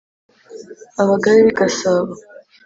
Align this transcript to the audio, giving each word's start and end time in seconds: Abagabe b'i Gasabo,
Abagabe 1.01 1.39
b'i 1.45 1.55
Gasabo, 1.59 2.11